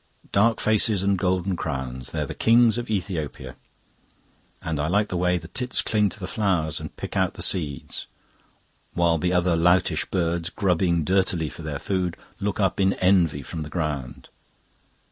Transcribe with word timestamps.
"Dark 0.31 0.59
faces 0.59 1.03
and 1.03 1.15
golden 1.15 1.55
crowns 1.55 2.11
they're 2.11 2.25
kings 2.25 2.79
of 2.79 2.89
Ethiopia. 2.89 3.55
And 4.59 4.79
I 4.79 4.87
like 4.87 5.09
the 5.09 5.15
way 5.15 5.37
the 5.37 5.47
tits 5.47 5.83
cling 5.83 6.09
to 6.09 6.19
the 6.19 6.25
flowers 6.25 6.79
and 6.79 6.97
pick 6.97 7.15
out 7.15 7.35
the 7.35 7.43
seeds, 7.43 8.07
while 8.95 9.19
the 9.19 9.31
other 9.31 9.55
loutish 9.55 10.05
birds, 10.09 10.49
grubbing 10.49 11.03
dirtily 11.03 11.49
for 11.49 11.61
their 11.61 11.77
food, 11.77 12.17
look 12.39 12.59
up 12.59 12.79
in 12.79 12.93
envy 12.93 13.43
from 13.43 13.61
the 13.61 13.69
ground. 13.69 14.29